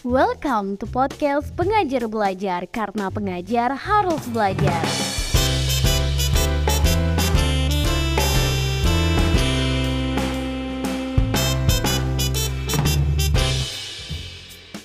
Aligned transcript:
Welcome 0.00 0.80
to 0.80 0.88
podcast 0.88 1.52
Pengajar 1.60 2.08
Belajar 2.08 2.64
karena 2.72 3.12
pengajar 3.12 3.68
harus 3.76 4.24
belajar. 4.32 4.80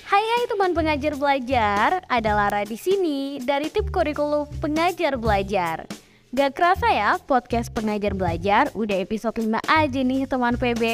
Hai 0.04 0.20
hai 0.20 0.44
teman 0.52 0.76
pengajar 0.76 1.16
belajar, 1.16 2.04
ada 2.12 2.30
Lara 2.36 2.68
di 2.68 2.76
sini 2.76 3.40
dari 3.40 3.72
tim 3.72 3.88
kurikulum 3.88 4.44
pengajar 4.60 5.16
belajar. 5.16 5.88
Gak 6.36 6.52
kerasa 6.52 6.92
ya, 6.92 7.16
podcast 7.24 7.72
pengajar 7.72 8.12
belajar 8.12 8.68
udah 8.76 9.00
episode 9.00 9.40
5 9.40 9.64
aja 9.64 10.00
nih 10.04 10.28
teman 10.28 10.60
PB. 10.60 10.84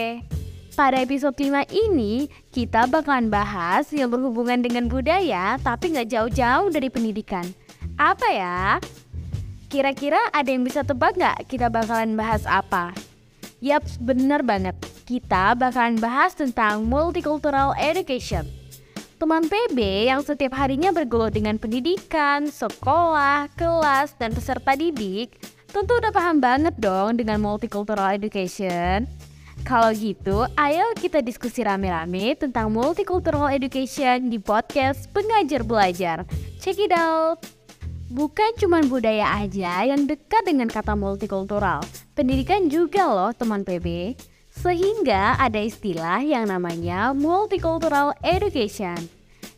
Pada 0.72 1.04
episode 1.04 1.36
5 1.36 1.68
ini, 1.68 2.32
kita 2.48 2.88
bakalan 2.88 3.28
bahas 3.28 3.92
yang 3.92 4.08
berhubungan 4.08 4.56
dengan 4.64 4.88
budaya 4.88 5.60
tapi 5.60 5.92
nggak 5.92 6.08
jauh-jauh 6.08 6.72
dari 6.72 6.88
pendidikan. 6.88 7.44
Apa 8.00 8.28
ya? 8.32 8.60
Kira-kira 9.68 10.16
ada 10.32 10.48
yang 10.48 10.64
bisa 10.64 10.80
tebak 10.80 11.12
nggak 11.20 11.44
kita 11.52 11.68
bakalan 11.68 12.16
bahas 12.16 12.48
apa? 12.48 12.96
Yap, 13.60 13.84
bener 14.00 14.40
banget. 14.40 14.72
Kita 15.04 15.52
bakalan 15.52 16.00
bahas 16.00 16.32
tentang 16.32 16.88
multicultural 16.88 17.76
education. 17.76 18.48
Teman 19.20 19.52
PB 19.52 19.76
yang 20.08 20.24
setiap 20.24 20.56
harinya 20.56 20.88
bergelut 20.88 21.36
dengan 21.36 21.60
pendidikan, 21.60 22.48
sekolah, 22.48 23.52
kelas, 23.60 24.16
dan 24.16 24.32
peserta 24.32 24.72
didik, 24.72 25.36
tentu 25.68 26.00
udah 26.00 26.16
paham 26.16 26.40
banget 26.40 26.72
dong 26.80 27.20
dengan 27.20 27.44
multicultural 27.44 28.16
education. 28.16 29.04
Kalau 29.62 29.94
gitu, 29.94 30.42
ayo 30.58 30.90
kita 30.98 31.22
diskusi 31.22 31.62
rame-rame 31.62 32.34
tentang 32.34 32.66
multicultural 32.66 33.46
education 33.46 34.26
di 34.26 34.42
podcast 34.42 35.06
Pengajar 35.14 35.62
Belajar. 35.62 36.26
Check 36.58 36.82
it 36.82 36.90
out! 36.90 37.38
Bukan 38.10 38.58
cuma 38.58 38.82
budaya 38.82 39.38
aja 39.38 39.86
yang 39.86 40.04
dekat 40.04 40.44
dengan 40.44 40.66
kata 40.66 40.98
multikultural, 40.98 41.80
pendidikan 42.12 42.66
juga 42.66 43.06
loh 43.06 43.30
teman 43.30 43.62
PB. 43.62 44.18
Sehingga 44.52 45.38
ada 45.38 45.62
istilah 45.62 46.20
yang 46.20 46.50
namanya 46.50 47.16
multicultural 47.16 48.12
education. 48.20 48.98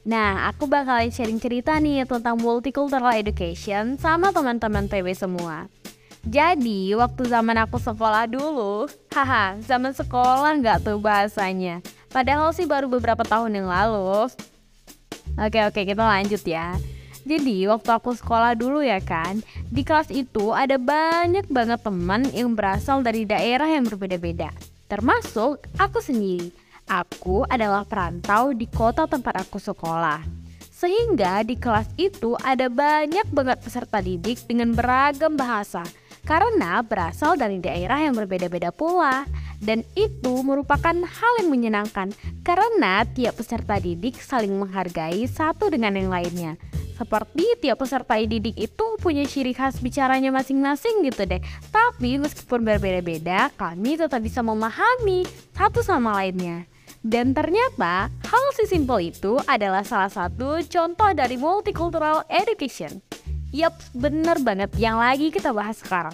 Nah, 0.04 0.52
aku 0.52 0.68
bakalan 0.68 1.08
sharing 1.08 1.40
cerita 1.40 1.80
nih 1.80 2.04
tentang 2.04 2.36
multicultural 2.38 3.16
education 3.16 3.96
sama 3.96 4.30
teman-teman 4.30 4.84
PB 4.86 5.16
semua. 5.16 5.66
Jadi, 6.24 6.96
waktu 6.96 7.28
zaman 7.28 7.68
aku 7.68 7.76
sekolah 7.76 8.24
dulu, 8.24 8.88
haha, 9.12 9.60
zaman 9.60 9.92
sekolah 9.92 10.56
nggak 10.56 10.80
tuh 10.80 10.96
bahasanya. 10.96 11.84
Padahal 12.08 12.48
sih 12.56 12.64
baru 12.64 12.88
beberapa 12.88 13.20
tahun 13.28 13.60
yang 13.60 13.68
lalu. 13.68 14.32
Oke, 15.36 15.60
oke, 15.68 15.80
kita 15.84 16.00
lanjut 16.00 16.40
ya. 16.48 16.80
Jadi, 17.28 17.68
waktu 17.68 17.90
aku 17.92 18.16
sekolah 18.16 18.56
dulu 18.56 18.80
ya 18.80 19.04
kan, 19.04 19.44
di 19.68 19.84
kelas 19.84 20.08
itu 20.08 20.56
ada 20.56 20.80
banyak 20.80 21.44
banget 21.52 21.84
teman 21.84 22.24
yang 22.32 22.56
berasal 22.56 23.04
dari 23.04 23.28
daerah 23.28 23.68
yang 23.68 23.84
berbeda-beda. 23.84 24.48
Termasuk 24.88 25.68
aku 25.76 26.00
sendiri. 26.00 26.48
Aku 26.88 27.44
adalah 27.48 27.84
perantau 27.84 28.56
di 28.56 28.64
kota 28.68 29.04
tempat 29.04 29.44
aku 29.44 29.60
sekolah. 29.60 30.24
Sehingga 30.72 31.44
di 31.44 31.56
kelas 31.56 31.88
itu 31.96 32.36
ada 32.44 32.68
banyak 32.68 33.28
banget 33.32 33.60
peserta 33.60 34.04
didik 34.04 34.44
dengan 34.44 34.76
beragam 34.76 35.32
bahasa 35.36 35.84
karena 36.24 36.80
berasal 36.80 37.36
dari 37.36 37.60
daerah 37.60 38.00
yang 38.02 38.16
berbeda-beda 38.16 38.72
pula. 38.72 39.28
Dan 39.64 39.80
itu 39.96 40.44
merupakan 40.44 40.92
hal 40.92 41.32
yang 41.40 41.48
menyenangkan 41.48 42.12
karena 42.44 43.06
tiap 43.16 43.40
peserta 43.40 43.80
didik 43.80 44.20
saling 44.20 44.52
menghargai 44.52 45.24
satu 45.24 45.72
dengan 45.72 45.96
yang 45.96 46.12
lainnya. 46.12 46.60
Seperti 46.94 47.58
tiap 47.58 47.80
peserta 47.80 48.20
didik 48.20 48.54
itu 48.54 48.86
punya 49.00 49.26
ciri 49.26 49.56
khas 49.56 49.80
bicaranya 49.80 50.30
masing-masing 50.30 51.02
gitu 51.08 51.24
deh. 51.24 51.40
Tapi 51.72 52.20
meskipun 52.22 52.62
berbeda-beda, 52.62 53.50
kami 53.56 53.98
tetap 53.98 54.20
bisa 54.20 54.44
memahami 54.44 55.24
satu 55.56 55.80
sama 55.82 56.12
lainnya. 56.22 56.68
Dan 57.04 57.36
ternyata 57.36 58.08
hal 58.08 58.44
si 58.56 58.64
simple 58.64 59.12
itu 59.12 59.36
adalah 59.44 59.84
salah 59.84 60.08
satu 60.08 60.62
contoh 60.64 61.10
dari 61.12 61.36
multicultural 61.36 62.24
education. 62.32 63.13
Yap, 63.54 63.78
bener 63.94 64.42
banget 64.42 64.74
yang 64.82 64.98
lagi 64.98 65.30
kita 65.30 65.54
bahas 65.54 65.78
sekarang. 65.78 66.10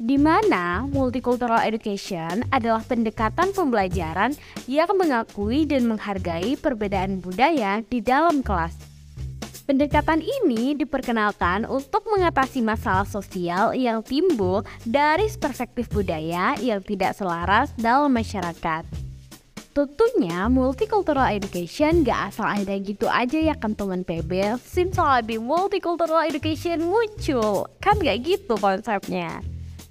Di 0.00 0.16
mana 0.16 0.88
multicultural 0.88 1.60
education 1.68 2.40
adalah 2.48 2.80
pendekatan 2.80 3.52
pembelajaran 3.52 4.32
yang 4.64 4.88
mengakui 4.96 5.68
dan 5.68 5.84
menghargai 5.84 6.56
perbedaan 6.56 7.20
budaya 7.20 7.84
di 7.84 8.00
dalam 8.00 8.40
kelas. 8.40 8.72
Pendekatan 9.68 10.24
ini 10.24 10.72
diperkenalkan 10.72 11.68
untuk 11.68 12.08
mengatasi 12.08 12.64
masalah 12.64 13.04
sosial 13.04 13.76
yang 13.76 14.00
timbul 14.00 14.64
dari 14.88 15.28
perspektif 15.36 15.92
budaya 15.92 16.56
yang 16.56 16.80
tidak 16.80 17.12
selaras 17.12 17.68
dalam 17.76 18.16
masyarakat. 18.16 19.11
Tentunya 19.72 20.52
multicultural 20.52 21.32
education 21.32 22.04
gak 22.04 22.28
asal 22.28 22.44
ada 22.44 22.76
gitu 22.76 23.08
aja 23.08 23.40
ya 23.40 23.56
kan 23.56 23.72
teman 23.72 24.04
PB 24.04 24.60
Since 24.60 25.00
lebih 25.00 25.40
multicultural 25.40 26.28
education 26.28 26.84
muncul. 26.84 27.64
Kan 27.80 27.96
gak 28.04 28.20
gitu 28.20 28.52
konsepnya. 28.60 29.40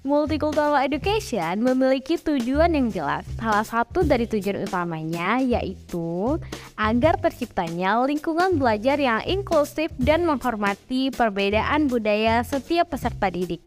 Multicultural 0.06 0.78
education 0.86 1.66
memiliki 1.66 2.14
tujuan 2.14 2.78
yang 2.78 2.94
jelas. 2.94 3.26
Salah 3.34 3.66
satu 3.66 4.06
dari 4.06 4.30
tujuan 4.30 4.62
utamanya 4.70 5.42
yaitu 5.42 6.38
Agar 6.78 7.18
terciptanya 7.18 8.06
lingkungan 8.06 8.62
belajar 8.62 9.02
yang 9.02 9.26
inklusif 9.26 9.90
dan 9.98 10.22
menghormati 10.22 11.10
perbedaan 11.10 11.90
budaya 11.90 12.46
setiap 12.46 12.94
peserta 12.94 13.34
didik. 13.34 13.66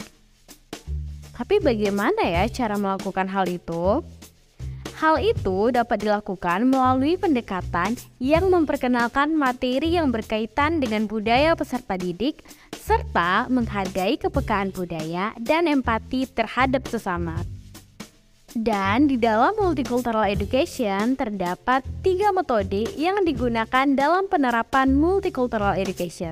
Tapi 1.35 1.59
bagaimana 1.59 2.23
ya 2.23 2.47
cara 2.47 2.79
melakukan 2.79 3.27
hal 3.27 3.51
itu? 3.51 3.99
Hal 4.95 5.19
itu 5.19 5.75
dapat 5.75 6.07
dilakukan 6.07 6.71
melalui 6.71 7.19
pendekatan 7.19 7.99
yang 8.15 8.47
memperkenalkan 8.47 9.35
materi 9.35 9.99
yang 9.99 10.07
berkaitan 10.07 10.79
dengan 10.79 11.03
budaya 11.03 11.51
peserta 11.51 11.99
didik, 11.99 12.39
serta 12.71 13.51
menghargai 13.51 14.15
kepekaan 14.15 14.71
budaya 14.71 15.35
dan 15.43 15.67
empati 15.67 16.31
terhadap 16.31 16.87
sesama. 16.87 17.35
Dan 18.55 19.11
di 19.11 19.19
dalam 19.19 19.51
multicultural 19.59 20.31
education 20.31 21.19
terdapat 21.19 21.83
tiga 21.99 22.31
metode 22.31 22.87
yang 22.95 23.19
digunakan 23.27 23.83
dalam 23.99 24.31
penerapan 24.31 24.95
multicultural 24.95 25.75
education. 25.75 26.31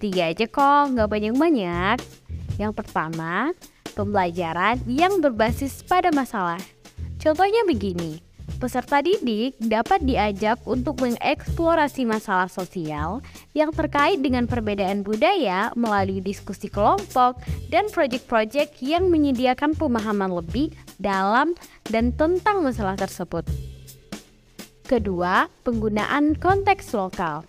Tiga 0.00 0.32
aja 0.32 0.48
kok, 0.48 0.96
nggak 0.96 1.12
banyak-banyak. 1.12 2.00
Yang 2.56 2.72
pertama, 2.72 3.52
pembelajaran 3.92 4.80
yang 4.88 5.20
berbasis 5.20 5.84
pada 5.84 6.08
masalah. 6.08 6.77
Contohnya 7.18 7.66
begini, 7.66 8.22
peserta 8.62 9.02
didik 9.02 9.58
dapat 9.58 10.06
diajak 10.06 10.62
untuk 10.70 11.02
mengeksplorasi 11.02 12.06
masalah 12.06 12.46
sosial 12.46 13.18
yang 13.58 13.74
terkait 13.74 14.22
dengan 14.22 14.46
perbedaan 14.46 15.02
budaya 15.02 15.74
melalui 15.74 16.22
diskusi 16.22 16.70
kelompok 16.70 17.42
dan 17.74 17.90
proyek-proyek 17.90 18.78
yang 18.78 19.10
menyediakan 19.10 19.74
pemahaman 19.74 20.30
lebih 20.30 20.70
dalam 21.02 21.58
dan 21.90 22.14
tentang 22.14 22.62
masalah 22.62 22.94
tersebut. 22.94 23.42
Kedua, 24.86 25.50
penggunaan 25.66 26.38
konteks 26.38 26.94
lokal. 26.94 27.42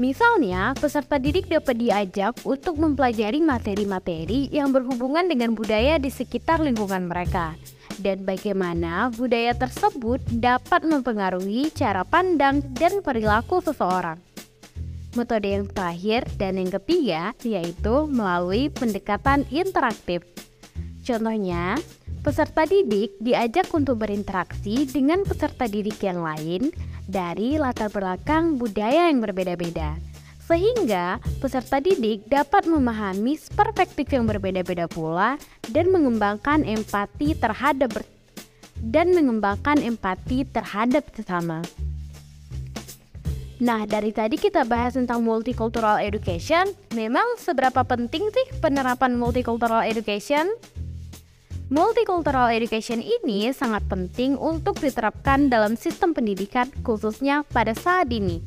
Misalnya, 0.00 0.72
peserta 0.72 1.20
didik 1.20 1.52
dapat 1.52 1.76
diajak 1.76 2.32
untuk 2.48 2.80
mempelajari 2.80 3.44
materi-materi 3.44 4.48
yang 4.48 4.72
berhubungan 4.72 5.28
dengan 5.28 5.52
budaya 5.52 6.00
di 6.00 6.08
sekitar 6.08 6.64
lingkungan 6.64 7.12
mereka 7.12 7.52
dan 8.00 8.24
bagaimana 8.24 9.08
budaya 9.14 9.52
tersebut 9.56 10.20
dapat 10.28 10.84
mempengaruhi 10.84 11.72
cara 11.72 12.02
pandang 12.02 12.64
dan 12.76 13.00
perilaku 13.00 13.60
seseorang. 13.60 14.20
Metode 15.16 15.48
yang 15.48 15.64
terakhir 15.68 16.28
dan 16.36 16.60
yang 16.60 16.68
ketiga 16.68 17.32
yaitu 17.40 18.04
melalui 18.08 18.68
pendekatan 18.68 19.48
interaktif. 19.48 20.20
Contohnya, 21.06 21.80
peserta 22.20 22.66
didik 22.66 23.16
diajak 23.22 23.70
untuk 23.72 24.02
berinteraksi 24.02 24.84
dengan 24.84 25.22
peserta 25.22 25.64
didik 25.70 26.02
yang 26.02 26.20
lain 26.20 26.74
dari 27.06 27.56
latar 27.56 27.88
belakang 27.88 28.58
budaya 28.58 29.08
yang 29.08 29.22
berbeda-beda 29.22 30.15
sehingga 30.46 31.18
peserta 31.42 31.82
didik 31.82 32.30
dapat 32.30 32.70
memahami 32.70 33.34
perspektif 33.58 34.06
yang 34.14 34.30
berbeda-beda 34.30 34.86
pula 34.86 35.34
dan 35.74 35.90
mengembangkan 35.90 36.62
empati 36.62 37.34
terhadap 37.34 37.98
dan 38.78 39.10
mengembangkan 39.10 39.82
empati 39.82 40.46
terhadap 40.46 41.02
sesama. 41.10 41.66
Nah, 43.56 43.88
dari 43.88 44.12
tadi 44.12 44.36
kita 44.36 44.68
bahas 44.68 45.00
tentang 45.00 45.24
multicultural 45.24 45.96
education. 45.96 46.76
Memang 46.92 47.40
seberapa 47.40 47.82
penting 47.88 48.28
sih 48.28 48.46
penerapan 48.60 49.16
multicultural 49.16 49.80
education? 49.80 50.52
Multicultural 51.72 52.52
education 52.52 53.00
ini 53.00 53.50
sangat 53.50 53.82
penting 53.88 54.36
untuk 54.36 54.78
diterapkan 54.78 55.48
dalam 55.48 55.74
sistem 55.74 56.12
pendidikan 56.12 56.68
khususnya 56.84 57.42
pada 57.48 57.72
saat 57.74 58.12
ini 58.12 58.38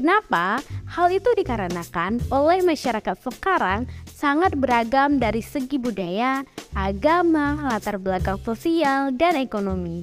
Kenapa? 0.00 0.62
Hal 0.90 1.06
itu 1.14 1.30
dikarenakan 1.38 2.18
oleh 2.34 2.66
masyarakat 2.66 3.14
sekarang 3.22 3.86
sangat 4.10 4.58
beragam 4.58 5.22
dari 5.22 5.38
segi 5.38 5.78
budaya, 5.78 6.42
agama, 6.74 7.54
latar 7.70 7.94
belakang 8.02 8.42
sosial, 8.42 9.14
dan 9.14 9.38
ekonomi. 9.38 10.02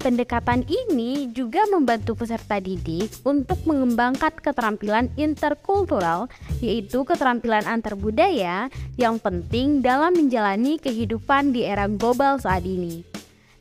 Pendekatan 0.00 0.64
ini 0.68 1.28
juga 1.32 1.64
membantu 1.68 2.16
peserta 2.20 2.60
didik 2.60 3.12
untuk 3.24 3.64
mengembangkan 3.64 4.32
keterampilan 4.32 5.12
interkultural, 5.16 6.28
yaitu 6.60 7.00
keterampilan 7.04 7.64
antar 7.64 7.96
budaya 7.96 8.68
yang 9.00 9.16
penting 9.20 9.80
dalam 9.80 10.16
menjalani 10.16 10.76
kehidupan 10.80 11.52
di 11.52 11.64
era 11.64 11.88
global 11.88 12.36
saat 12.40 12.64
ini. 12.64 13.09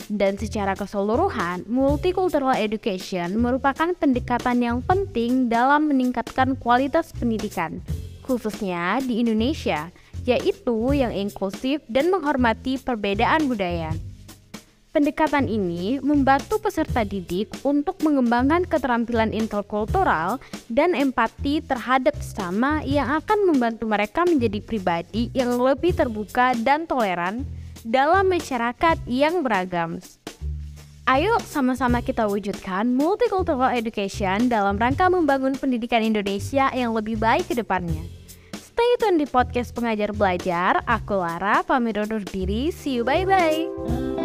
Dan 0.10 0.42
secara 0.42 0.74
keseluruhan, 0.74 1.70
multicultural 1.70 2.58
education 2.58 3.38
merupakan 3.38 3.94
pendekatan 3.94 4.58
yang 4.58 4.78
penting 4.82 5.54
dalam 5.54 5.86
meningkatkan 5.86 6.58
kualitas 6.58 7.14
pendidikan, 7.14 7.78
khususnya 8.26 8.98
di 9.06 9.22
Indonesia, 9.22 9.94
yaitu 10.26 10.98
yang 10.98 11.14
inklusif 11.14 11.86
dan 11.86 12.10
menghormati 12.10 12.82
perbedaan 12.82 13.46
budaya. 13.46 13.94
Pendekatan 14.90 15.46
ini 15.46 16.02
membantu 16.02 16.58
peserta 16.58 17.06
didik 17.06 17.54
untuk 17.62 18.02
mengembangkan 18.02 18.66
keterampilan 18.66 19.30
interkultural 19.30 20.42
dan 20.66 20.98
empati 20.98 21.62
terhadap 21.62 22.18
sesama 22.18 22.82
yang 22.82 23.06
akan 23.22 23.54
membantu 23.54 23.86
mereka 23.86 24.26
menjadi 24.26 24.58
pribadi 24.58 25.30
yang 25.38 25.62
lebih 25.62 25.94
terbuka 25.94 26.58
dan 26.66 26.90
toleran 26.90 27.46
dalam 27.84 28.28
masyarakat 28.28 28.98
yang 29.08 29.42
beragam. 29.46 30.00
Ayo 31.10 31.42
sama-sama 31.42 32.06
kita 32.06 32.30
wujudkan 32.30 32.94
multicultural 32.94 33.74
education 33.74 34.46
dalam 34.46 34.78
rangka 34.78 35.10
membangun 35.10 35.58
pendidikan 35.58 36.06
Indonesia 36.06 36.70
yang 36.70 36.94
lebih 36.94 37.18
baik 37.18 37.50
ke 37.50 37.58
depannya. 37.58 38.06
Stay 38.54 38.92
tune 39.02 39.18
di 39.18 39.26
podcast 39.26 39.74
pengajar 39.74 40.14
belajar. 40.14 40.86
Aku 40.86 41.18
Lara, 41.18 41.66
pamit 41.66 41.98
undur 41.98 42.22
diri. 42.22 42.70
See 42.70 43.02
you 43.02 43.04
bye-bye. 43.04 44.19